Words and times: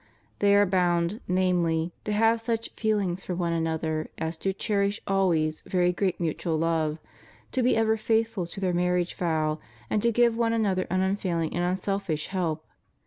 They 0.39 0.55
are 0.55 0.65
bound, 0.65 1.21
namely, 1.27 1.93
to 2.05 2.11
have 2.11 2.41
such 2.41 2.75
feehngs 2.75 3.23
for 3.23 3.35
one 3.35 3.53
another 3.53 4.09
as 4.17 4.35
to 4.37 4.51
cherish 4.51 4.99
always 5.05 5.61
very 5.67 5.93
great 5.93 6.19
mutual 6.19 6.57
love, 6.57 6.97
to 7.51 7.61
be 7.61 7.75
ever 7.77 7.97
faithful 7.97 8.47
to 8.47 8.59
their 8.59 8.73
marriage 8.73 9.13
vow, 9.13 9.59
and 9.91 10.01
to 10.01 10.11
give 10.11 10.35
one 10.35 10.53
another 10.53 10.87
an 10.89 11.01
unfailing 11.01 11.53
and 11.55 11.63
unselfish 11.63 12.29
help. 12.29 12.65